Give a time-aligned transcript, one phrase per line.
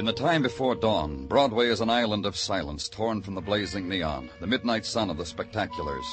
[0.00, 3.86] In the time before dawn, Broadway is an island of silence torn from the blazing
[3.86, 6.06] neon, the midnight sun of the spectaculars.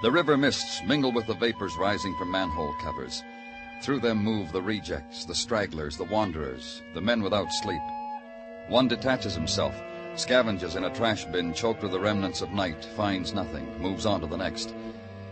[0.00, 3.22] The river mists mingle with the vapors rising from manhole covers.
[3.82, 7.82] Through them move the rejects, the stragglers, the wanderers, the men without sleep.
[8.68, 9.74] One detaches himself,
[10.14, 14.22] scavenges in a trash bin choked with the remnants of night, finds nothing, moves on
[14.22, 14.74] to the next.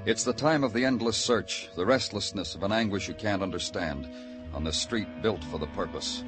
[0.05, 4.07] It's the time of the endless search, the restlessness of an anguish you can't understand,
[4.53, 6.23] on the street built for the purpose.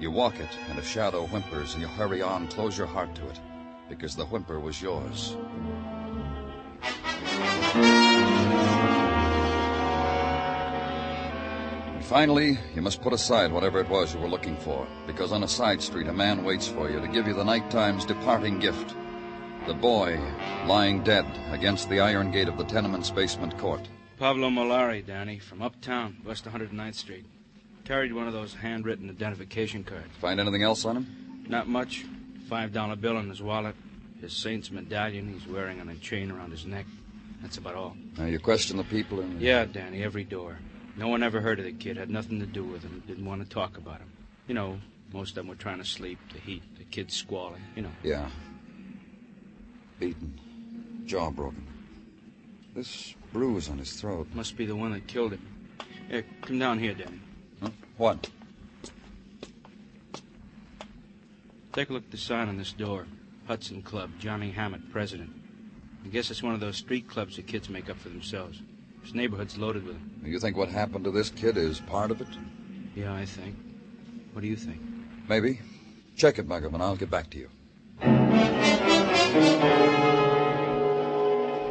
[0.00, 3.28] You walk it, and a shadow whimpers, and you hurry on, close your heart to
[3.28, 3.40] it,
[3.88, 5.36] because the whimper was yours.
[11.94, 15.42] And finally, you must put aside whatever it was you were looking for, because on
[15.42, 18.94] a side street a man waits for you to give you the nighttime's departing gift.
[19.66, 20.16] The boy
[20.66, 23.88] lying dead against the iron gate of the tenement's basement court.
[24.16, 27.26] Pablo Molari, Danny, from uptown, West 109th Street.
[27.88, 30.14] Carried one of those handwritten identification cards.
[30.20, 31.46] Find anything else on him?
[31.48, 32.04] Not much.
[32.46, 33.74] Five dollar bill in his wallet.
[34.20, 36.84] His saint's medallion he's wearing on a chain around his neck.
[37.40, 37.96] That's about all.
[38.18, 39.40] Now, you question the people in.
[39.40, 40.58] Yeah, Danny, every door.
[40.98, 43.42] No one ever heard of the kid, had nothing to do with him, didn't want
[43.42, 44.12] to talk about him.
[44.48, 44.78] You know,
[45.14, 47.92] most of them were trying to sleep, the heat, the kids squalling, you know.
[48.02, 48.28] Yeah.
[49.98, 50.38] Beaten.
[51.06, 51.66] Jaw broken.
[52.74, 54.26] This bruise on his throat.
[54.34, 55.76] Must be the one that killed him.
[56.10, 57.20] Here, come down here, Danny.
[57.98, 58.30] What?
[61.72, 63.06] Take a look at the sign on this door.
[63.46, 65.30] Hudson Club, Johnny Hammett, president.
[66.04, 68.62] I guess it's one of those street clubs the kids make up for themselves.
[69.02, 70.22] This neighborhood's loaded with them.
[70.24, 72.28] You think what happened to this kid is part of it?
[72.94, 73.56] Yeah, I think.
[74.32, 74.80] What do you think?
[75.28, 75.60] Maybe.
[76.16, 76.80] Check it, Muggavan.
[76.80, 77.50] I'll get back to you.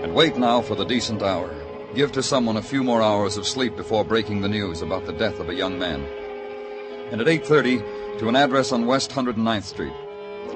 [0.04, 1.67] And wait now for the decent hour.
[1.96, 5.14] Give to someone a few more hours of sleep before breaking the news about the
[5.14, 6.02] death of a young man.
[7.12, 9.94] And at 8.30, to an address on West 109th Street.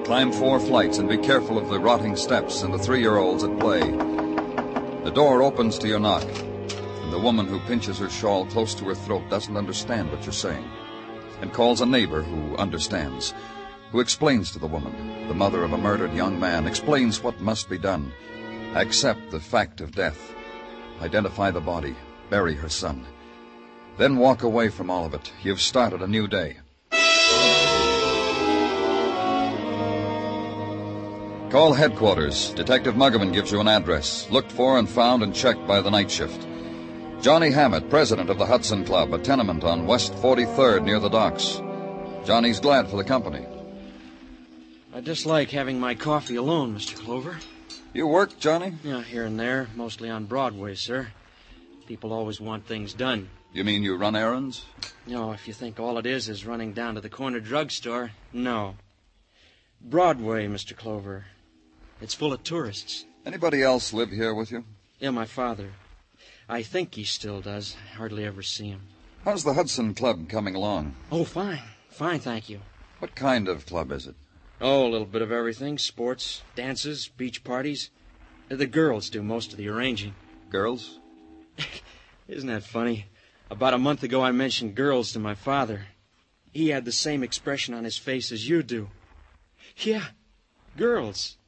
[0.04, 3.80] Climb four flights and be careful of the rotting steps and the three-year-olds at play.
[5.04, 8.84] The door opens to your knock, and the woman who pinches her shawl close to
[8.86, 10.68] her throat doesn't understand what you're saying,
[11.40, 13.32] and calls a neighbor who understands,
[13.90, 17.70] who explains to the woman, the mother of a murdered young man, explains what must
[17.70, 18.12] be done.
[18.74, 20.34] Accept the fact of death.
[21.02, 21.96] Identify the body.
[22.30, 23.04] Bury her son.
[23.98, 25.32] Then walk away from all of it.
[25.42, 26.58] You've started a new day.
[31.50, 32.50] Call headquarters.
[32.54, 34.30] Detective Muggavan gives you an address.
[34.30, 36.46] Looked for and found and checked by the night shift.
[37.20, 41.60] Johnny Hammett, president of the Hudson Club, a tenement on West 43rd near the docks.
[42.24, 43.44] Johnny's glad for the company.
[44.94, 46.96] I dislike having my coffee alone, Mr.
[46.96, 47.38] Clover.
[47.94, 48.72] You work, Johnny?
[48.82, 51.08] Yeah, here and there, mostly on Broadway, sir.
[51.86, 53.28] People always want things done.
[53.52, 54.64] You mean you run errands?
[55.06, 58.76] No, if you think all it is is running down to the corner drugstore, no.
[59.78, 60.74] Broadway, Mr.
[60.74, 61.26] Clover.
[62.00, 63.04] It's full of tourists.
[63.26, 64.64] Anybody else live here with you?
[64.98, 65.72] Yeah, my father.
[66.48, 67.76] I think he still does.
[67.92, 68.80] I hardly ever see him.
[69.24, 70.94] How's the Hudson Club coming along?
[71.10, 71.62] Oh, fine.
[71.90, 72.60] Fine, thank you.
[73.00, 74.14] What kind of club is it?
[74.64, 77.90] Oh, a little bit of everything sports, dances, beach parties.
[78.48, 80.14] Uh, the girls do most of the arranging.
[80.50, 81.00] Girls?
[82.28, 83.06] Isn't that funny?
[83.50, 85.86] About a month ago, I mentioned girls to my father.
[86.52, 88.90] He had the same expression on his face as you do.
[89.78, 90.04] Yeah,
[90.76, 91.38] girls.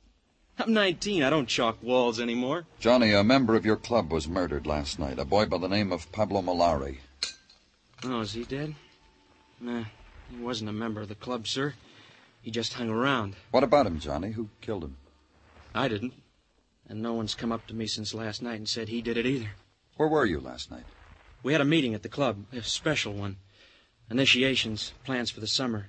[0.58, 1.22] I'm 19.
[1.22, 2.66] I don't chalk walls anymore.
[2.80, 5.20] Johnny, a member of your club was murdered last night.
[5.20, 6.98] A boy by the name of Pablo Molari.
[8.02, 8.74] Oh, is he dead?
[9.60, 9.84] Nah,
[10.32, 11.74] he wasn't a member of the club, sir.
[12.44, 13.36] He just hung around.
[13.52, 14.32] What about him, Johnny?
[14.32, 14.98] Who killed him?
[15.74, 16.12] I didn't.
[16.86, 19.24] And no one's come up to me since last night and said he did it
[19.24, 19.48] either.
[19.96, 20.84] Where were you last night?
[21.42, 23.38] We had a meeting at the club, a special one.
[24.10, 25.86] Initiations, plans for the summer.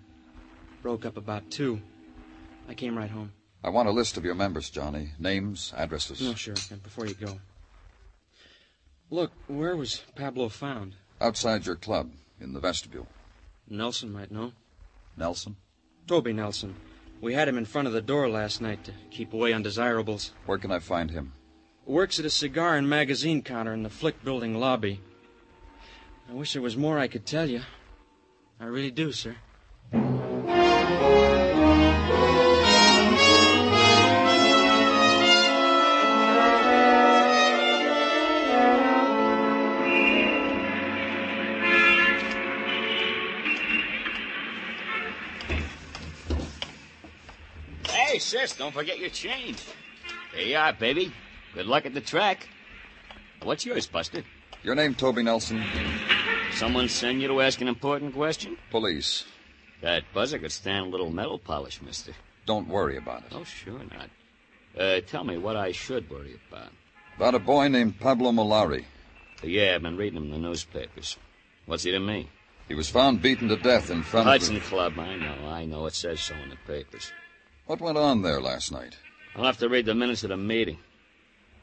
[0.81, 1.81] Broke up about two.
[2.69, 3.34] I came right home.
[3.62, 5.10] I want a list of your members, Johnny.
[5.19, 6.22] Names, addresses.
[6.22, 6.56] No, sure.
[6.72, 7.38] And before you go.
[9.10, 10.94] Look, where was Pablo found?
[11.19, 13.08] Outside your club, in the vestibule.
[13.68, 14.54] Nelson might know.
[15.18, 15.58] Nelson?
[16.07, 16.75] Toby Nelson.
[17.19, 20.34] We had him in front of the door last night to keep away undesirables.
[20.46, 21.34] Where can I find him?
[21.86, 25.02] Works at a cigar and magazine counter in the Flick building lobby.
[26.30, 27.62] I wish there was more I could tell you.
[28.60, 29.36] I really do, sir.
[48.54, 49.64] Don't forget your change.
[50.34, 51.12] There you are, baby.
[51.54, 52.48] Good luck at the track.
[53.44, 54.24] What's yours, Buster?
[54.64, 55.64] Your name, Toby Nelson?
[56.54, 58.58] Someone send you to ask an important question?
[58.72, 59.26] Police.
[59.82, 62.14] That buzzer could stand a little metal polish, mister.
[62.46, 63.34] Don't worry about it.
[63.34, 64.10] Oh, sure not.
[64.78, 66.70] Uh, tell me what I should worry about.
[67.18, 68.86] About a boy named Pablo Molari.
[69.44, 71.18] Yeah, I've been reading him in the newspapers.
[71.66, 72.30] What's he to me?
[72.68, 74.98] He was found beaten to death in front Hudson of Club.
[74.98, 75.86] I know, I know.
[75.86, 77.12] It says so in the papers.
[77.66, 78.96] What went on there last night?
[79.36, 80.78] I'll have to read the minutes of the meeting.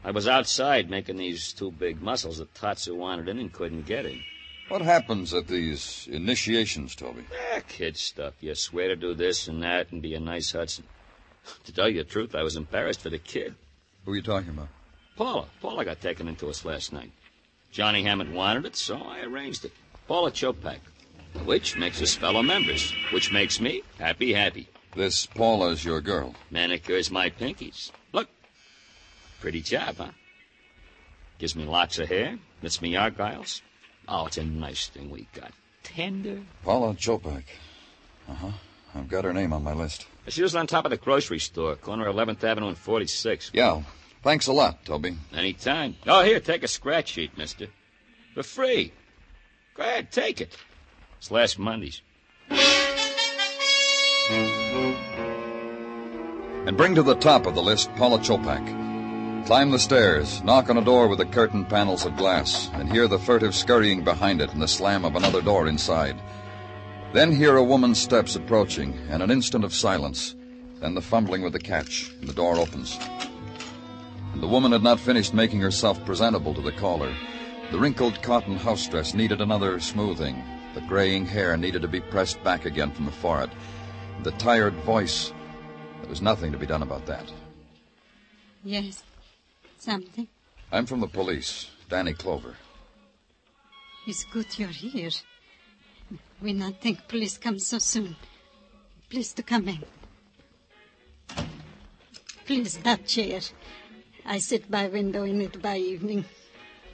[0.05, 4.05] I was outside making these two big muscles that Tatsu wanted in and couldn't get
[4.05, 4.21] in.
[4.69, 7.25] What happens at these initiations, Toby?
[7.55, 8.35] Ah, kid stuff.
[8.41, 10.85] You swear to do this and that and be a nice Hudson.
[11.65, 13.55] To tell you the truth, I was embarrassed for the kid.
[14.05, 14.69] Who are you talking about?
[15.17, 15.47] Paula.
[15.61, 17.13] Paula got taken into us last night.
[17.71, 19.73] Johnny Hammond wanted it, so I arranged it.
[20.09, 20.81] Paula Chopak.
[21.45, 22.93] Which makes us fellow members.
[23.13, 24.69] Which makes me happy, happy.
[24.95, 26.35] This Paula's your girl.
[26.51, 27.91] Manicures my pinkies.
[28.13, 28.29] Look.
[29.41, 30.11] Pretty job, huh?
[31.39, 32.39] Gives me lots of hair.
[32.61, 33.63] Knits me argyles.
[34.07, 35.53] Oh, it's a nice thing we got.
[35.83, 36.41] Tender.
[36.63, 37.45] Paula Chopak.
[38.29, 38.51] Uh-huh.
[38.95, 40.07] I've got her name on my list.
[40.29, 43.51] She was on top of the grocery store, corner 11th Avenue and 46.
[43.55, 43.83] Yeah.
[44.23, 45.17] Thanks a lot, Toby.
[45.35, 45.97] Anytime.
[46.07, 47.67] Oh, here, take a scratch sheet, mister.
[48.35, 48.93] For free.
[49.75, 50.57] Go ahead, take it.
[51.19, 52.03] It's last Monday's.
[56.67, 58.65] And bring to the top of the list Paula Chopak.
[59.47, 63.09] Climb the stairs, knock on a door with the curtain panels of glass, and hear
[63.09, 66.21] the furtive scurrying behind it and the slam of another door inside.
[67.13, 70.37] Then hear a woman's steps approaching, and an instant of silence.
[70.81, 72.99] Then the fumbling with the catch, and the door opens.
[74.33, 77.13] And the woman had not finished making herself presentable to the caller.
[77.71, 80.43] The wrinkled cotton house dress needed another smoothing.
[80.75, 83.51] The graying hair needed to be pressed back again from the forehead.
[84.23, 85.33] The tired voice.
[86.01, 87.31] There was nothing to be done about that.
[88.63, 89.03] Yes.
[89.79, 90.29] Something.
[90.71, 92.55] I'm from the police, Danny Clover.
[94.07, 95.11] It's good you're here.
[96.41, 98.15] We not think police come so soon.
[99.11, 99.83] Please to come in.
[102.45, 103.41] Please, that chair.
[104.25, 106.25] I sit by window in it by evening.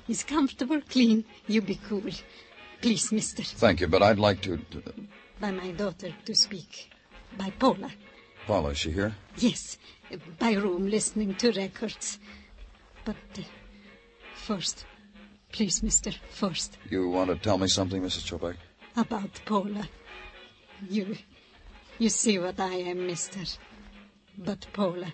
[0.08, 1.24] It's comfortable, clean.
[1.46, 2.02] You be cool.
[2.80, 3.42] Please, mister.
[3.42, 4.56] Thank you, but I'd like to.
[4.56, 4.82] to
[5.40, 6.90] By my daughter to speak.
[7.38, 7.90] By Paula.
[8.46, 9.14] Paula, is she here?
[9.38, 9.78] Yes.
[10.38, 12.18] By room listening to records.
[13.04, 13.42] But uh,
[14.34, 14.84] first,
[15.52, 16.76] please, mister, first.
[16.90, 18.24] You want to tell me something, Mrs.
[18.28, 18.56] Chopak?
[18.98, 19.88] about Paula.
[20.88, 21.16] You,
[21.98, 23.40] you see what I am, mister.
[24.36, 25.12] But Paula,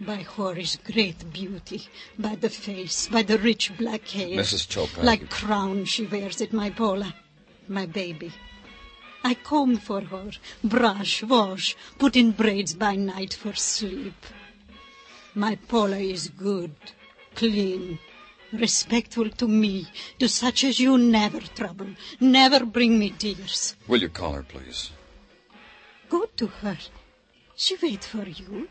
[0.00, 1.86] by Hori's great beauty,
[2.18, 4.38] by the face, by the rich black hair.
[4.38, 4.68] Mrs.
[4.68, 5.02] Chopak.
[5.02, 7.14] Like crown she wears it, my Paula,
[7.68, 8.32] my baby.
[9.24, 10.30] I comb for her,
[10.62, 14.26] brush, wash, put in braids by night for sleep.
[15.34, 16.74] My Paula is good,
[17.34, 17.98] clean,
[18.52, 19.86] respectful to me,
[20.18, 21.88] to such as you never trouble,
[22.20, 23.76] never bring me tears.
[23.86, 24.90] Will you call her, please?
[26.08, 26.78] Go to her.
[27.54, 28.68] She wait for you.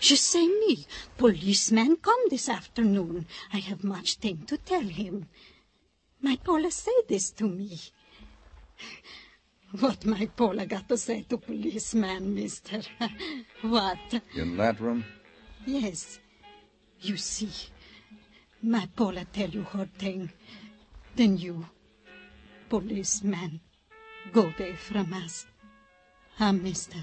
[0.00, 3.26] She say me, policeman come this afternoon.
[3.52, 5.28] I have much thing to tell him.
[6.20, 7.80] My Paula say this to me.
[9.80, 12.80] What my Paula got to say to policeman, mister?
[13.62, 13.98] what?
[14.36, 15.04] In that room?
[15.66, 16.20] Yes.
[17.00, 17.50] You see,
[18.62, 20.30] my Paula tell you her thing.
[21.16, 21.66] Then you,
[22.68, 23.60] policeman,
[24.32, 25.46] go away from us.
[26.38, 26.98] Ah, mister.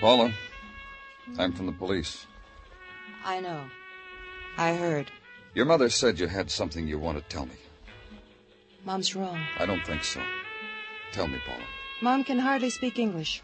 [0.00, 0.32] Paula,
[1.38, 2.26] I'm from the police.
[3.24, 3.62] I know.
[4.62, 5.10] I heard.
[5.54, 7.58] Your mother said you had something you want to tell me.
[8.84, 9.40] Mom's wrong.
[9.58, 10.20] I don't think so.
[11.10, 11.64] Tell me, Paula.
[12.00, 13.42] Mom can hardly speak English.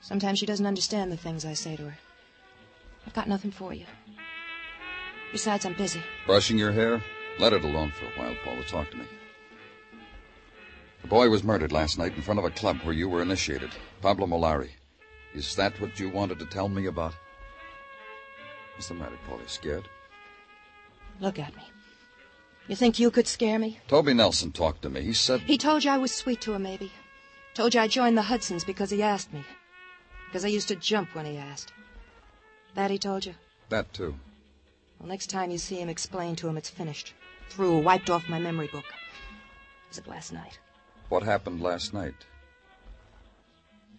[0.00, 1.98] Sometimes she doesn't understand the things I say to her.
[3.06, 3.84] I've got nothing for you.
[5.30, 6.00] Besides, I'm busy.
[6.24, 7.02] Brushing your hair?
[7.38, 8.64] Let it alone for a while, Paula.
[8.64, 9.04] Talk to me.
[11.02, 13.72] The boy was murdered last night in front of a club where you were initiated.
[14.00, 14.70] Pablo Molari.
[15.34, 17.14] Is that what you wanted to tell me about?
[18.74, 19.46] What's the matter, Paula?
[19.46, 19.86] Scared?
[21.20, 21.62] Look at me.
[22.68, 23.78] You think you could scare me?
[23.88, 25.02] Toby Nelson talked to me.
[25.02, 25.40] He said.
[25.40, 26.90] He told you I was sweet to him, maybe.
[27.54, 29.44] Told you I joined the Hudsons because he asked me.
[30.26, 31.72] Because I used to jump when he asked.
[32.74, 33.34] That he told you?
[33.68, 34.14] That, too.
[34.98, 37.14] Well, next time you see him, explain to him it's finished.
[37.48, 38.84] Through, wiped off my memory book.
[39.88, 40.58] Was it last night?
[41.08, 42.14] What happened last night?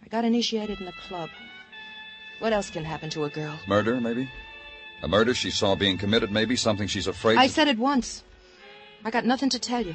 [0.04, 1.30] I got initiated in a club.
[2.38, 3.58] What else can happen to a girl?
[3.66, 4.30] Murder, maybe?
[5.02, 6.56] A murder she saw being committed, maybe?
[6.56, 7.40] Something she's afraid of.
[7.40, 7.52] I to...
[7.52, 8.24] said it once.
[9.04, 9.94] I got nothing to tell you.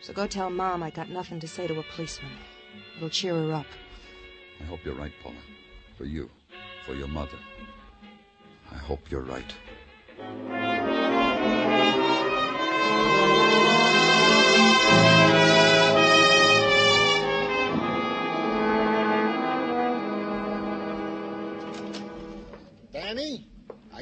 [0.00, 2.32] So go tell Mom I got nothing to say to a policeman.
[2.96, 3.66] It'll cheer her up.
[4.60, 5.36] I hope you're right, Paula.
[5.96, 6.30] For you,
[6.86, 7.38] for your mother.
[8.72, 9.52] I hope you're right.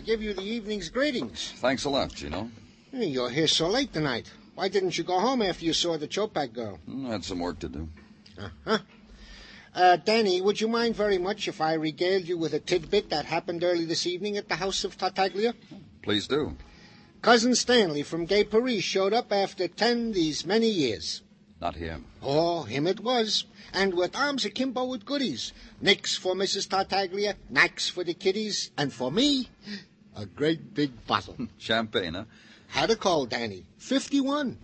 [0.09, 1.53] Give you the evening's greetings.
[1.57, 2.51] Thanks a lot, Gino.
[2.93, 4.33] You're here so late tonight.
[4.55, 6.79] Why didn't you go home after you saw the Chopak girl?
[6.87, 7.89] Hmm, I had some work to do.
[8.39, 8.79] Uh-huh.
[9.75, 13.27] Uh, Danny, would you mind very much if I regaled you with a tidbit that
[13.27, 15.55] happened early this evening at the house of Tartaglia?
[16.01, 16.57] Please do.
[17.21, 21.21] Cousin Stanley from Gay Paris showed up after ten these many years.
[21.61, 22.07] Not him.
[22.23, 23.45] Oh, him it was.
[23.75, 25.53] And with arms akimbo with goodies.
[25.83, 26.71] Nicks for Mrs.
[26.71, 29.51] Tartaglia, knacks for the kiddies, and for me,
[30.19, 31.35] a great big bottle.
[31.35, 32.25] Hmm, champagne, huh?
[32.69, 33.65] Had a call, Danny.
[33.79, 34.59] Fifty-one.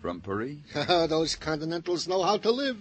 [0.00, 0.58] From Paris?
[0.86, 2.78] Those Continentals know how to live.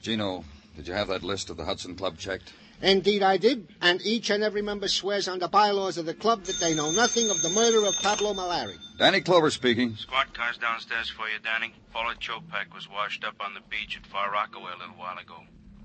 [0.00, 0.44] Gino,
[0.76, 2.52] did you have that list of the Hudson Club checked?
[2.82, 3.68] Indeed, I did.
[3.80, 6.90] And each and every member swears on the bylaws of the club that they know
[6.90, 8.76] nothing of the murder of Pablo Molari.
[8.98, 9.96] Danny Clover speaking.
[9.96, 11.72] Squad car's downstairs for you, Danny.
[11.92, 15.36] Paula Chopak was washed up on the beach at Far Rockaway a little while ago.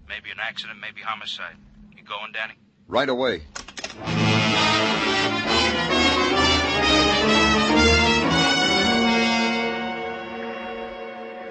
[0.09, 1.55] Maybe an accident, maybe homicide.
[1.95, 2.55] You going, Danny?
[2.87, 3.43] Right away.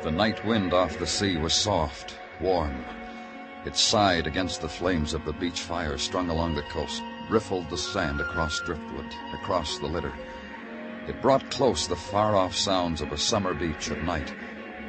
[0.02, 2.84] The night wind off the sea was soft, warm.
[3.64, 7.76] It sighed against the flames of the beach fire strung along the coast, riffled the
[7.76, 10.12] sand across driftwood, across the litter.
[11.08, 14.32] It brought close the far-off sounds of a summer beach at night.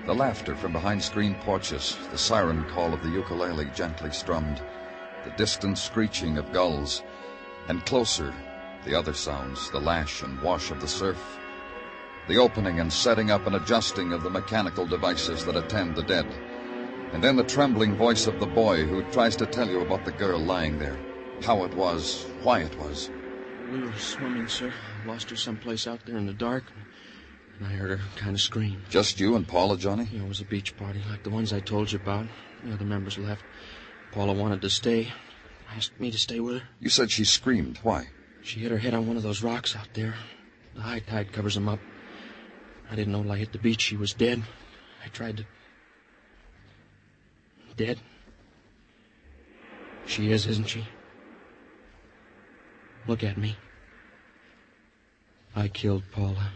[0.05, 4.61] The laughter from behind screen porches, the siren call of the ukulele gently strummed,
[5.23, 7.03] the distant screeching of gulls,
[7.69, 8.33] and closer,
[8.83, 11.39] the other sounds, the lash and wash of the surf,
[12.27, 16.27] the opening and setting up and adjusting of the mechanical devices that attend the dead,
[17.13, 20.11] and then the trembling voice of the boy who tries to tell you about the
[20.11, 20.97] girl lying there,
[21.43, 23.11] how it was, why it was.
[23.71, 24.73] We were swimming, sir.
[25.05, 26.63] Lost her someplace out there in the dark,
[27.59, 28.81] and I heard her kind of scream.
[28.89, 30.09] Just you and Paula, Johnny?
[30.11, 32.25] Know, it was a beach party like the ones I told you about.
[32.63, 33.43] The other members left.
[34.11, 35.13] Paula wanted to stay.
[35.75, 36.67] Asked me to stay with her.
[36.79, 37.79] You said she screamed.
[37.83, 38.07] Why?
[38.41, 40.15] She hit her head on one of those rocks out there.
[40.75, 41.79] The high tide covers them up.
[42.91, 44.43] I didn't know till I hit the beach she was dead.
[45.03, 45.45] I tried to.
[47.77, 47.99] Dead?
[50.05, 50.85] She is, isn't she?
[53.07, 53.55] Look at me.
[55.55, 56.51] I killed Paula.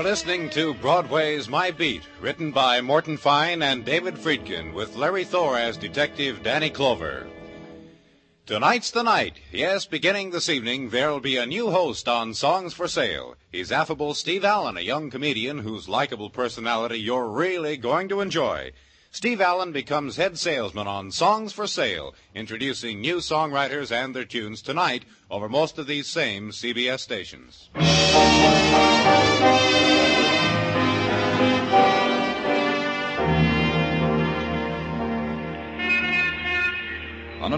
[0.00, 4.96] You are listening to Broadway's My Beat, written by Morton Fine and David Friedkin, with
[4.96, 7.26] Larry Thor as Detective Danny Clover.
[8.46, 9.34] Tonight's the night.
[9.52, 13.34] Yes, beginning this evening, there'll be a new host on Songs for Sale.
[13.52, 18.72] He's affable Steve Allen, a young comedian whose likable personality you're really going to enjoy.
[19.10, 24.62] Steve Allen becomes head salesman on Songs for Sale, introducing new songwriters and their tunes
[24.62, 27.68] tonight over most of these same CBS stations.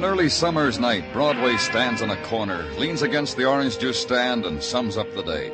[0.02, 4.44] An early summer's night, Broadway stands on a corner, leans against the orange juice stand,
[4.44, 5.52] and sums up the day.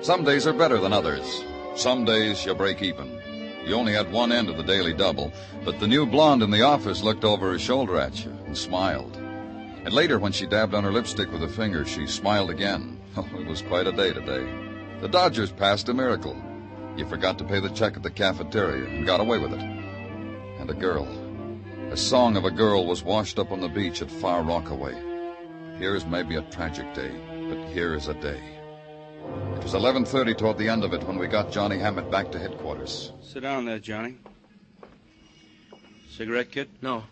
[0.00, 1.44] Some days are better than others.
[1.76, 3.20] Some days you break even.
[3.64, 5.32] You only had one end of the daily double,
[5.64, 9.14] but the new blonde in the office looked over her shoulder at you and smiled.
[9.14, 12.98] And later, when she dabbed on her lipstick with a finger, she smiled again.
[13.16, 14.44] Oh, it was quite a day today.
[15.02, 16.36] The Dodgers passed a miracle.
[16.96, 19.60] You forgot to pay the check at the cafeteria and got away with it.
[19.60, 21.06] And a girl.
[21.94, 25.00] A song of a girl was washed up on the beach at Far Rockaway.
[25.78, 27.12] Here's maybe a tragic day,
[27.48, 28.42] but here is a day.
[29.54, 32.38] It was 11.30 toward the end of it when we got Johnny Hammett back to
[32.40, 33.12] headquarters.
[33.22, 34.16] Sit down there, Johnny.
[36.10, 36.68] Cigarette, kid?
[36.82, 37.04] No.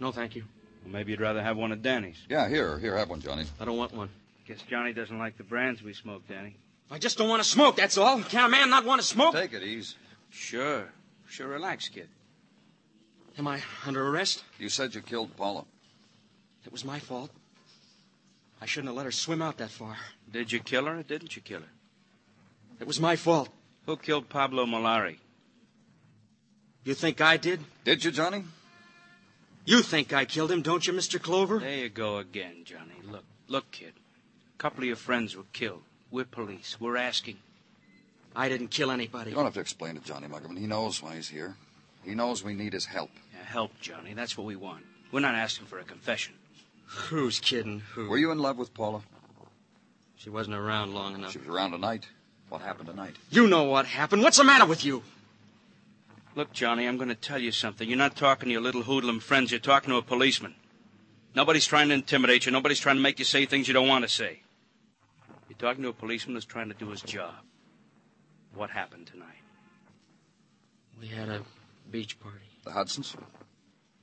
[0.00, 0.44] No, thank you.
[0.82, 2.16] Well, maybe you'd rather have one of Danny's.
[2.30, 3.44] Yeah, here, here, have one, Johnny.
[3.60, 4.08] I don't want one.
[4.48, 6.56] Guess Johnny doesn't like the brands we smoke, Danny.
[6.90, 8.22] I just don't want to smoke, that's all.
[8.22, 9.34] Can a man not want to smoke?
[9.34, 9.94] Take it easy.
[10.30, 10.90] Sure.
[11.28, 12.08] Sure, relax, kid.
[13.38, 14.44] Am I under arrest?
[14.58, 15.64] You said you killed Paula.
[16.64, 17.30] It was my fault.
[18.60, 19.96] I shouldn't have let her swim out that far.
[20.30, 21.72] Did you kill her or didn't you kill her?
[22.78, 23.48] It was my fault.
[23.86, 25.16] Who killed Pablo Molari?
[26.84, 27.60] You think I did?
[27.84, 28.44] Did you, Johnny?
[29.64, 31.20] You think I killed him, don't you, Mr.
[31.20, 31.60] Clover?
[31.60, 32.94] There you go again, Johnny.
[33.04, 33.92] Look, look, kid.
[34.54, 35.82] A couple of your friends were killed.
[36.10, 36.76] We're police.
[36.80, 37.38] We're asking.
[38.34, 39.30] I didn't kill anybody.
[39.30, 40.58] You don't have to explain it, Johnny Muggavan.
[40.58, 41.56] He knows why he's here.
[42.04, 43.10] He knows we need his help.
[43.32, 44.14] Yeah, help, Johnny.
[44.14, 44.84] That's what we want.
[45.12, 46.34] We're not asking for a confession.
[46.86, 47.82] Who's kidding?
[47.94, 48.08] Who?
[48.08, 49.02] Were you in love with Paula?
[50.16, 51.32] She wasn't around long enough.
[51.32, 52.06] She was around tonight.
[52.48, 53.16] What happened tonight?
[53.30, 54.22] You know what happened.
[54.22, 55.02] What's the matter with you?
[56.34, 57.88] Look, Johnny, I'm going to tell you something.
[57.88, 59.50] You're not talking to your little hoodlum friends.
[59.50, 60.54] You're talking to a policeman.
[61.34, 62.52] Nobody's trying to intimidate you.
[62.52, 64.40] Nobody's trying to make you say things you don't want to say.
[65.48, 67.34] You're talking to a policeman who's trying to do his job.
[68.54, 69.28] What happened tonight?
[71.00, 71.42] We had a
[71.92, 72.38] beach party.
[72.64, 73.14] The Hudsons?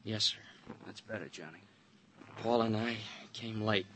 [0.04, 0.38] Yes, sir.
[0.86, 1.60] That's better, Johnny.
[2.42, 2.98] Paul and I
[3.34, 3.88] came late.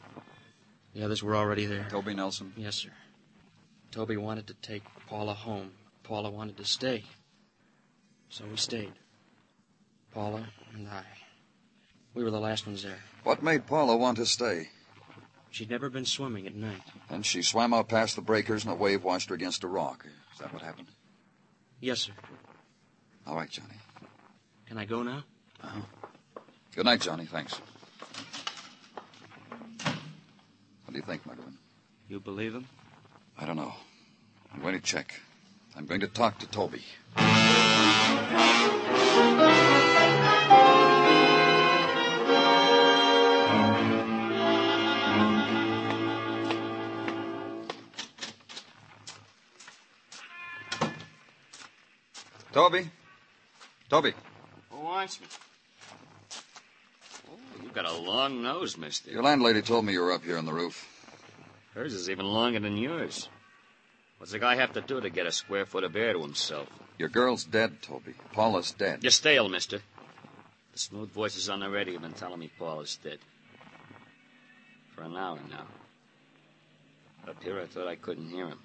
[0.93, 1.87] The others were already there.
[1.89, 2.53] Toby Nelson?
[2.57, 2.89] Yes, sir.
[3.91, 5.71] Toby wanted to take Paula home.
[6.01, 7.03] Paula wanted to stay.
[8.29, 8.93] So we stayed.
[10.11, 11.03] Paula and I.
[12.15, 12.99] We were the last ones there.
[13.23, 14.69] What made Paula want to stay?
[15.51, 16.81] She'd never been swimming at night.
[17.09, 20.05] And she swam out past the breakers and a wave washed her against a rock.
[20.33, 20.87] Is that what happened?
[21.79, 22.13] Yes, sir.
[23.27, 23.75] All right, Johnny.
[24.67, 25.23] Can I go now?
[25.61, 25.81] Uh-huh.
[26.75, 27.25] Good night, Johnny.
[27.25, 27.59] Thanks.
[29.83, 31.53] What do you think, Muggavan?
[32.09, 32.67] You believe him?
[33.37, 33.73] I don't know.
[34.53, 35.13] I'm going to check.
[35.75, 36.83] I'm going to talk to Toby.
[52.53, 52.91] Toby?
[53.89, 54.13] Toby,
[55.03, 55.27] Who wants me?
[57.29, 59.11] Oh, you've got a long nose, mister.
[59.11, 60.87] your landlady told me you were up here on the roof.
[61.73, 63.27] Hers is even longer than yours.
[64.17, 66.69] What's the guy have to do to get a square foot of air to himself?
[66.97, 68.13] Your girl's dead, Toby.
[68.31, 69.03] Paula's dead.
[69.03, 69.81] You're stale, mister.
[70.71, 73.19] The smooth voices on the radio have been telling me Paula's dead.
[74.95, 75.65] For an hour now.
[77.27, 78.59] Up here, I thought I couldn't hear him.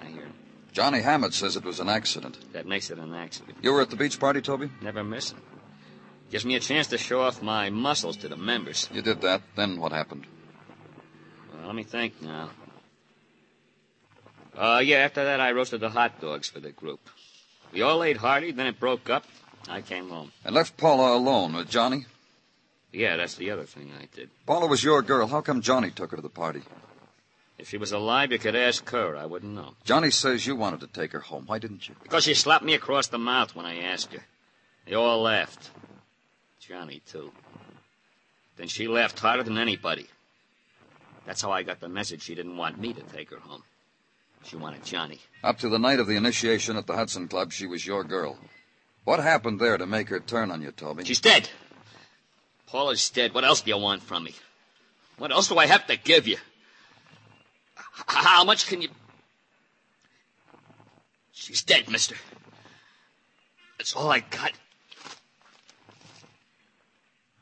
[0.00, 0.45] I hear him.
[0.76, 2.36] Johnny Hammett says it was an accident.
[2.52, 3.56] That makes it an accident.
[3.62, 4.68] You were at the beach party, Toby?
[4.82, 5.38] Never miss it.
[6.30, 8.86] Gives me a chance to show off my muscles to the members.
[8.92, 9.40] You did that.
[9.56, 10.26] Then what happened?
[11.54, 12.50] Well, let me think now.
[14.54, 17.00] Uh, yeah, after that, I roasted the hot dogs for the group.
[17.72, 19.24] We all ate hearty, then it broke up.
[19.70, 20.30] I came home.
[20.44, 22.04] And left Paula alone with Johnny?
[22.92, 24.28] Yeah, that's the other thing I did.
[24.44, 25.26] Paula was your girl.
[25.26, 26.60] How come Johnny took her to the party?
[27.58, 29.16] If she was alive, you could ask her.
[29.16, 29.74] I wouldn't know.
[29.84, 31.44] Johnny says you wanted to take her home.
[31.46, 31.94] Why didn't you?
[32.02, 34.24] Because she slapped me across the mouth when I asked her.
[34.86, 35.70] They all laughed.
[36.60, 37.32] Johnny, too.
[38.56, 40.06] Then she laughed harder than anybody.
[41.24, 43.62] That's how I got the message she didn't want me to take her home.
[44.44, 45.20] She wanted Johnny.
[45.42, 48.38] Up to the night of the initiation at the Hudson Club, she was your girl.
[49.04, 51.04] What happened there to make her turn on you, Toby?
[51.04, 51.48] She's dead.
[52.66, 53.34] Paula's dead.
[53.34, 54.34] What else do you want from me?
[55.18, 56.36] What else do I have to give you?
[58.06, 58.88] How much can you.
[61.32, 62.16] She's dead, mister.
[63.78, 64.52] That's all I got.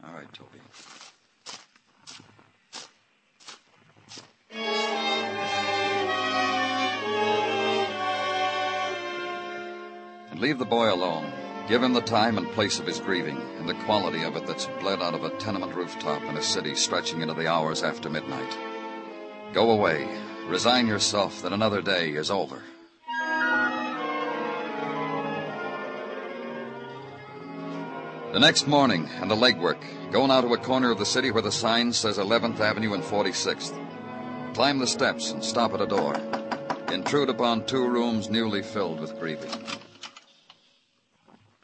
[0.07, 0.59] All right, Toby.
[10.31, 11.33] And leave the boy alone.
[11.67, 14.67] Give him the time and place of his grieving, and the quality of it that's
[14.81, 18.59] bled out of a tenement rooftop in a city stretching into the hours after midnight.
[19.55, 20.07] Go away.
[20.49, 22.63] Resign yourself that another day is over.
[28.35, 29.81] The next morning, and the legwork.
[30.11, 33.03] Go now to a corner of the city where the sign says 11th Avenue and
[33.03, 33.73] 46th.
[34.55, 36.15] Climb the steps and stop at a door.
[36.93, 39.51] Intrude upon two rooms newly filled with grieving.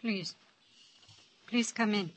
[0.01, 0.35] Please.
[1.49, 2.12] Please come in.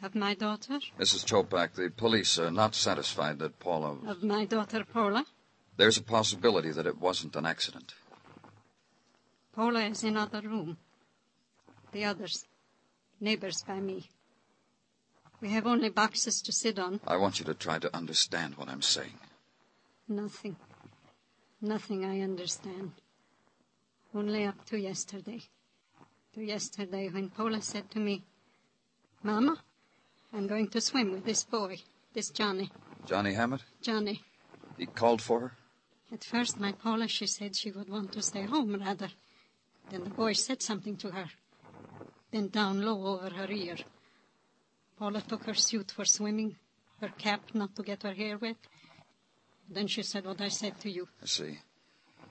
[0.00, 0.78] Of my daughter?
[0.98, 1.24] Mrs.
[1.26, 3.96] Chopak, the police are not satisfied that Paula.
[4.06, 5.24] Of my daughter Paula?
[5.76, 7.94] There's a possibility that it wasn't an accident.
[9.52, 10.76] Paula is in other room.
[11.90, 12.46] The others.
[13.20, 14.08] Neighbors by me.
[15.40, 17.00] We have only boxes to sit on.
[17.06, 19.18] I want you to try to understand what I'm saying.
[20.08, 20.56] Nothing.
[21.60, 22.92] Nothing I understand.
[24.14, 25.42] Only up to yesterday.
[26.34, 28.24] To yesterday when Paula said to me,
[29.22, 29.58] Mama,
[30.32, 31.78] I'm going to swim with this boy,
[32.12, 32.70] this Johnny.
[33.06, 33.62] Johnny Hammett?
[33.80, 34.22] Johnny.
[34.76, 35.52] He called for her?
[36.12, 39.08] At first, my Paula, she said she would want to stay home rather.
[39.90, 41.26] Then the boy said something to her.
[42.30, 43.76] Then down low over her ear.
[44.98, 46.56] Paula took her suit for swimming,
[47.00, 48.56] her cap not to get her hair wet.
[49.70, 51.08] Then she said what I said to you.
[51.22, 51.58] I see.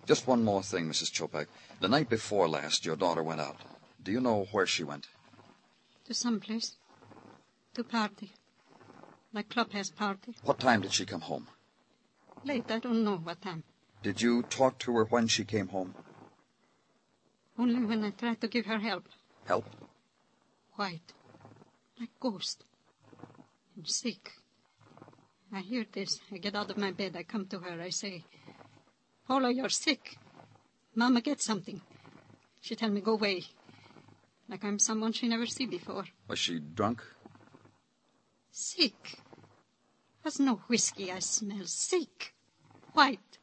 [0.05, 1.11] Just one more thing, Mrs.
[1.11, 1.47] Chopak.
[1.81, 3.57] The night before last, your daughter went out.
[4.01, 5.07] Do you know where she went?
[6.05, 6.75] To some place.
[7.77, 8.31] To party.
[9.31, 10.33] My club has party.
[10.43, 11.47] What time did she come home?
[12.43, 13.63] Late, I don't know what time.
[14.01, 15.93] Did you talk to her when she came home?
[17.55, 19.07] Only when I tried to give her help.
[19.45, 19.65] Help?
[20.73, 21.13] White.
[21.99, 22.63] like ghost.
[23.77, 24.31] I'm sick.
[25.53, 26.19] I hear this.
[26.31, 27.15] I get out of my bed.
[27.15, 27.79] I come to her.
[27.79, 28.23] I say,
[29.27, 30.17] Paula, you're sick.
[30.95, 31.79] Mama, get something.
[32.59, 33.43] She tell me go away.
[34.49, 36.05] Like I'm someone she never see before.
[36.27, 37.03] Was she drunk?
[38.59, 39.19] Sick.
[40.23, 41.65] Was no whiskey I smell.
[41.65, 42.33] Sick.
[42.93, 43.37] White.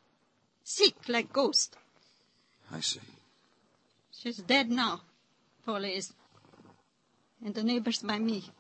[0.65, 1.77] Sick like ghost.
[2.73, 2.99] I see.
[4.11, 5.03] She's dead now.
[5.65, 6.13] Paula is.
[7.45, 8.51] And the neighbors by me.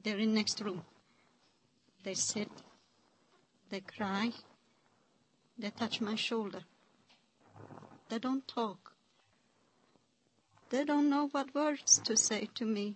[0.00, 0.84] They're in next room.
[2.04, 2.52] They sit.
[3.68, 4.30] They cry.
[5.58, 6.62] They touch my shoulder.
[8.08, 8.92] They don't talk.
[10.70, 12.94] They don't know what words to say to me.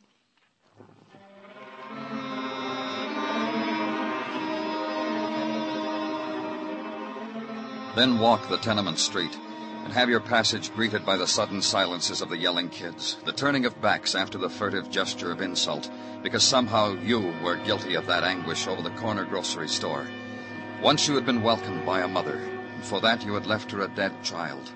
[7.95, 9.37] Then walk the tenement street
[9.85, 13.65] and have your passage greeted by the sudden silences of the yelling kids, the turning
[13.65, 15.91] of backs after the furtive gesture of insult,
[16.23, 20.07] because somehow you were guilty of that anguish over the corner grocery store.
[20.83, 23.81] Once you had been welcomed by a mother, and for that you had left her
[23.81, 24.71] a dead child.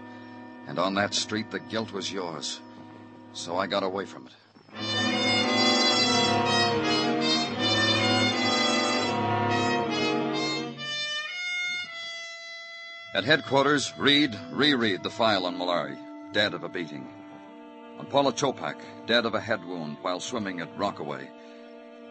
[0.67, 2.61] And on that street the guilt was yours.
[3.33, 4.33] So I got away from it.
[13.15, 15.97] At headquarters, read, reread the file on Molari,
[16.33, 17.07] dead of a beating.
[18.01, 21.31] On Paula Chopak, dead of a head wound while swimming at Rockaway.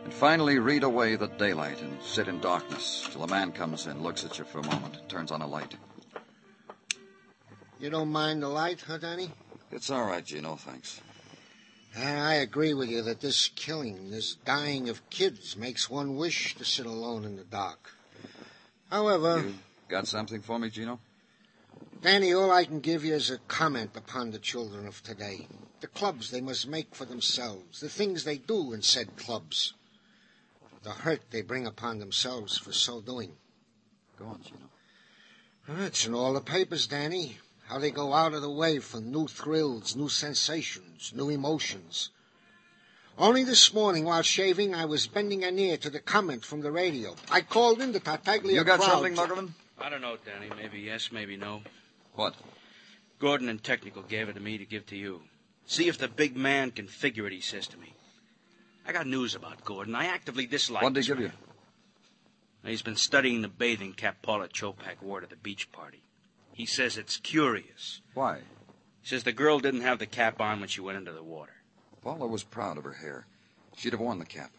[0.05, 4.01] And finally read away the daylight and sit in darkness till a man comes in,
[4.01, 5.75] looks at you for a moment, and turns on a light.
[7.81, 9.29] You don't mind the light, huh, Danny?
[9.73, 11.01] It's all right, Gino, thanks.
[11.97, 16.63] I agree with you that this killing, this dying of kids, makes one wish to
[16.63, 17.91] sit alone in the dark.
[18.89, 19.53] However, You
[19.87, 20.99] got something for me, Gino?
[22.01, 25.47] Danny, all I can give you is a comment upon the children of today.
[25.81, 29.73] The clubs they must make for themselves, the things they do in said clubs,
[30.83, 33.33] the hurt they bring upon themselves for so doing.
[34.17, 35.83] Go on, Gino.
[35.85, 37.37] It's in all the papers, Danny.
[37.67, 42.09] How they go out of the way for new thrills, new sensations, new emotions.
[43.17, 46.71] Only this morning, while shaving, I was bending an ear to the comment from the
[46.71, 47.15] radio.
[47.31, 48.89] I called in the Tartaglia You got crowd.
[48.89, 49.51] something, Muggavan?
[49.79, 50.49] I don't know, Danny.
[50.55, 51.61] Maybe yes, maybe no.
[52.13, 52.35] What?
[53.19, 55.21] Gordon and Technical gave it to me to give to you.
[55.65, 57.93] See if the big man can figure it, he says to me.
[58.85, 59.95] I got news about Gordon.
[59.95, 61.31] I actively dislike What did he give man.
[62.63, 62.69] you?
[62.69, 66.03] He's been studying the bathing cap Paula Chopak wore to the beach party.
[66.53, 68.01] He says it's curious.
[68.13, 68.39] Why?
[69.01, 71.53] He says the girl didn't have the cap on when she went into the water.
[72.01, 73.25] Paula was proud of her hair.
[73.75, 74.51] She'd have worn the cap.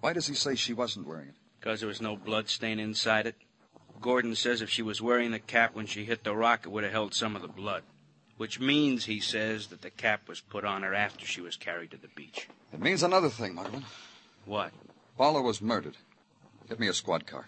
[0.00, 1.34] Why does he say she wasn't wearing it?
[1.58, 3.34] Because there was no blood stain inside it.
[4.00, 6.84] Gordon says if she was wearing the cap when she hit the rock, it would
[6.84, 7.82] have held some of the blood.
[8.36, 11.90] Which means, he says, that the cap was put on her after she was carried
[11.92, 12.48] to the beach.
[12.72, 13.84] It means another thing, Muggavan.
[14.44, 14.72] What?
[15.16, 15.96] Paula was murdered.
[16.68, 17.46] Get me a squad car.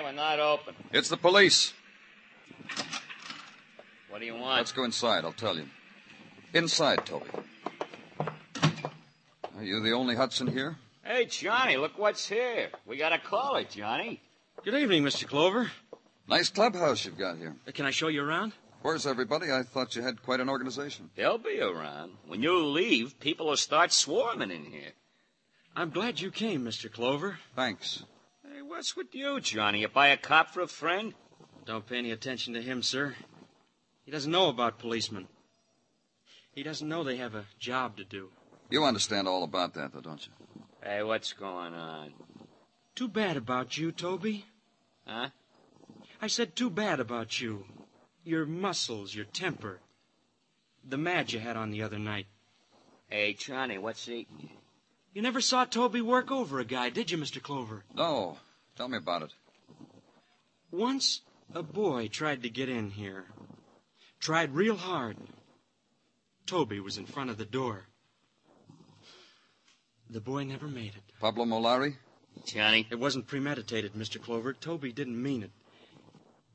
[0.00, 0.74] Go away, we're not open.
[0.92, 1.72] It's the police.
[4.08, 4.58] What do you want?
[4.58, 5.66] Let's go inside, I'll tell you.
[6.54, 7.26] Inside, Toby.
[9.56, 10.76] Are you the only Hudson here?
[11.04, 12.70] Hey, Johnny, look what's here.
[12.86, 14.20] We got a caller, Johnny.
[14.64, 15.26] Good evening, Mr.
[15.26, 15.70] Clover.
[16.28, 17.54] Nice clubhouse you've got here.
[17.68, 18.52] Uh, Can I show you around?
[18.82, 19.52] Where's everybody?
[19.52, 21.10] I thought you had quite an organization.
[21.14, 22.12] They'll be around.
[22.26, 24.92] When you leave, people will start swarming in here.
[25.76, 26.90] I'm glad you came, Mr.
[26.90, 27.38] Clover.
[27.54, 28.04] Thanks.
[28.80, 29.80] Hey, what's with you, Johnny?
[29.82, 31.12] You buy a cop for a friend?
[31.66, 33.14] Don't pay any attention to him, sir.
[34.06, 35.28] He doesn't know about policemen.
[36.52, 38.30] He doesn't know they have a job to do.
[38.70, 40.32] You understand all about that, though, don't you?
[40.82, 42.14] Hey, what's going on?
[42.94, 44.46] Too bad about you, Toby.
[45.06, 45.28] Huh?
[46.22, 47.66] I said too bad about you.
[48.24, 49.80] Your muscles, your temper.
[50.88, 52.28] The mad you had on the other night.
[53.10, 54.48] Hey, Johnny, what's eating you?
[55.12, 57.42] You never saw Toby work over a guy, did you, Mr.
[57.42, 57.84] Clover?
[57.94, 58.38] No.
[58.80, 59.34] Tell me about it.
[60.70, 61.20] Once
[61.54, 63.26] a boy tried to get in here.
[64.20, 65.18] Tried real hard.
[66.46, 67.82] Toby was in front of the door.
[70.08, 71.02] The boy never made it.
[71.20, 71.96] Pablo Molari?
[72.46, 72.86] Johnny?
[72.90, 74.18] It wasn't premeditated, Mr.
[74.18, 74.54] Clover.
[74.54, 75.50] Toby didn't mean it.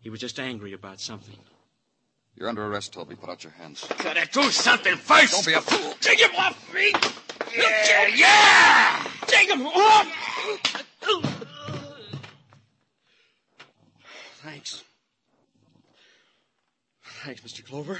[0.01, 1.37] He was just angry about something.
[2.33, 3.13] You're under arrest, Toby.
[3.13, 3.85] Put out your hands.
[3.99, 5.31] Gotta do something first!
[5.31, 5.93] Don't be a fool.
[6.01, 6.91] Take him off me!
[7.55, 8.07] Yeah!
[8.07, 9.11] yeah!
[9.27, 10.84] Take him off!
[14.45, 14.83] Thanks.
[17.23, 17.65] Thanks, Mr.
[17.65, 17.99] Clover.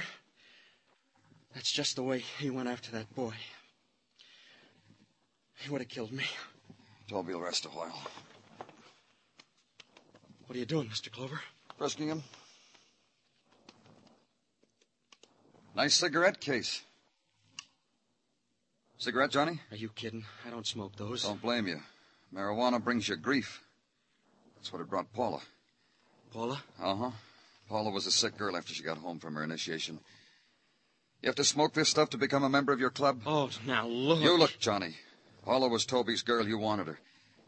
[1.52, 3.32] That's just the way he went after that boy.
[5.56, 6.22] He would have killed me.
[7.08, 8.00] Toby will rest a while.
[10.46, 11.10] What are you doing, Mr.
[11.10, 11.40] Clover?
[11.78, 12.22] Frisking him.
[15.74, 16.80] Nice cigarette case.
[18.98, 19.60] Cigarette, Johnny?
[19.72, 20.24] Are you kidding?
[20.46, 21.24] I don't smoke those.
[21.24, 21.80] Don't blame you.
[22.32, 23.64] Marijuana brings you grief.
[24.54, 25.40] That's what it brought Paula.
[26.32, 26.62] Paula?
[26.80, 27.10] Uh huh.
[27.68, 29.98] Paula was a sick girl after she got home from her initiation.
[31.22, 33.22] You have to smoke this stuff to become a member of your club?
[33.26, 34.20] Oh, now look.
[34.22, 34.96] You look, Johnny.
[35.44, 36.46] Paula was Toby's girl.
[36.46, 36.98] You wanted her.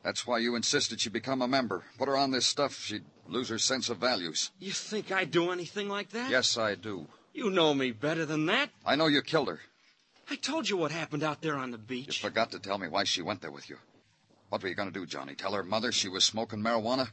[0.02, 1.84] That's why you insisted she become a member.
[1.98, 4.50] Put her on this stuff, she'd lose her sense of values.
[4.58, 6.30] You think I'd do anything like that?
[6.30, 7.06] Yes, I do.
[7.34, 8.70] You know me better than that.
[8.86, 9.60] I know you killed her.
[10.30, 12.06] I told you what happened out there on the beach.
[12.06, 13.76] You forgot to tell me why she went there with you.
[14.48, 15.34] What were you going to do, Johnny?
[15.34, 17.10] Tell her mother she was smoking marijuana?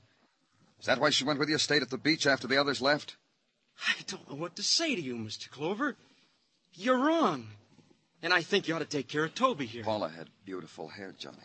[0.85, 3.15] Is that why she went with you, stayed at the beach after the others left?
[3.87, 5.49] I don't know what to say to you, Mr.
[5.49, 5.95] Clover.
[6.75, 7.47] You're wrong.
[8.21, 9.83] And I think you ought to take care of Toby here.
[9.83, 11.37] Paula had beautiful hair, Johnny.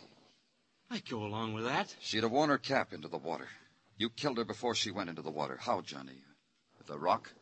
[0.91, 1.97] I'd go along with that.
[2.01, 3.49] She'd have worn her cap into the water.
[3.97, 5.57] You killed her before she went into the water.
[5.59, 6.21] How, Johnny?
[6.77, 7.33] With a rock?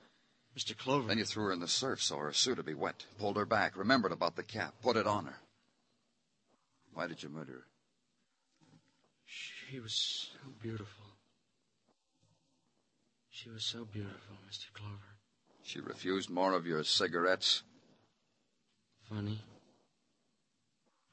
[0.56, 0.78] Mr.
[0.78, 1.08] Clover.
[1.08, 3.06] Then you threw her in the surf so her suit would be wet.
[3.18, 5.36] Pulled her back, remembered about the cap, put it on her.
[6.94, 7.64] Why did you murder her?
[9.26, 11.07] She was so beautiful.
[13.40, 14.72] She was so beautiful, Mr.
[14.72, 15.14] Clover.
[15.62, 17.62] She refused more of your cigarettes.
[19.08, 19.40] Funny.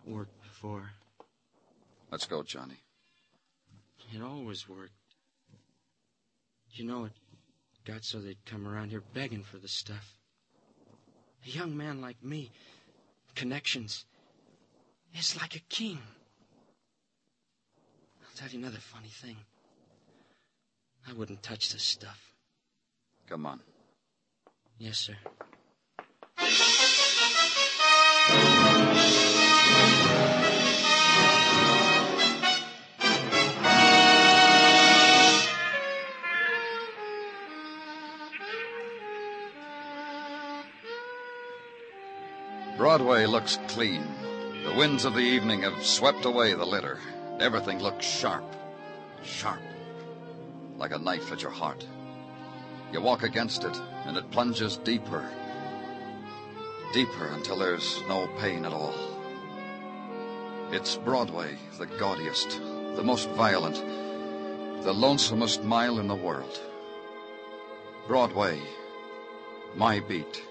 [0.03, 0.89] Worked before.
[2.09, 2.81] Let's go, Johnny.
[4.11, 4.93] It always worked.
[6.71, 7.11] You know, it
[7.85, 10.17] got so they'd come around here begging for the stuff.
[11.45, 12.49] A young man like me,
[13.35, 14.03] connections,
[15.13, 15.99] is like a king.
[18.23, 19.37] I'll tell you another funny thing.
[21.07, 22.33] I wouldn't touch this stuff.
[23.27, 23.59] Come on.
[24.77, 25.15] Yes, sir.
[42.77, 44.03] Broadway looks clean.
[44.63, 46.99] The winds of the evening have swept away the litter.
[47.39, 48.43] Everything looks sharp.
[49.23, 49.61] Sharp.
[50.77, 51.85] Like a knife at your heart.
[52.91, 55.29] You walk against it, and it plunges deeper.
[56.93, 58.93] Deeper until there's no pain at all.
[60.71, 62.59] It's Broadway, the gaudiest,
[62.95, 63.75] the most violent,
[64.83, 66.59] the lonesomest mile in the world.
[68.07, 68.61] Broadway,
[69.75, 70.43] my beat.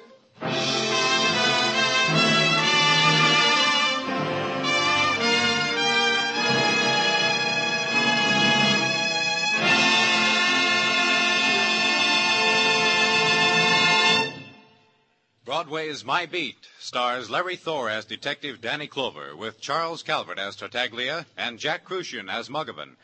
[15.65, 21.25] Broadway's My Beat stars Larry Thor as Detective Danny Clover, with Charles Calvert as Tartaglia
[21.39, 22.97] and Jack Kruschen as Muggavan.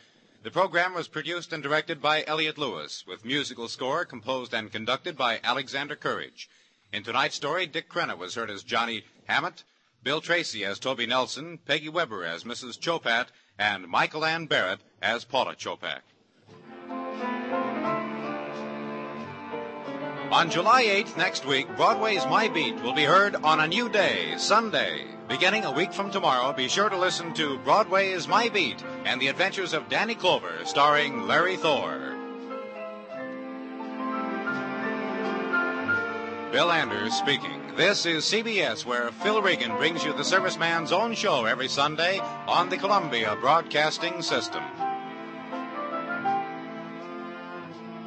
[0.43, 5.17] The program was produced and directed by Elliott Lewis, with musical score composed and conducted
[5.17, 6.51] by Alexander Courage.
[6.93, 9.65] In tonight's story, Dick Crenna was heard as Johnny Hammett,
[10.03, 12.79] Bill Tracy as Toby Nelson, Peggy Weber as Mrs.
[12.79, 16.01] Chopak, and Michael Ann Barrett as Paula Chopak.
[20.31, 24.35] On July 8th next week, Broadway's My Beat will be heard on a new day,
[24.37, 25.05] Sunday.
[25.27, 29.27] Beginning a week from tomorrow, be sure to listen to Broadway's My Beat and the
[29.27, 32.15] adventures of Danny Clover, starring Larry Thor.
[36.53, 37.75] Bill Anders speaking.
[37.77, 42.69] This is CBS, where Phil Regan brings you the serviceman's own show every Sunday on
[42.69, 44.63] the Columbia Broadcasting System.